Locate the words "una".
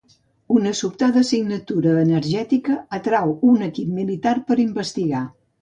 0.53-0.71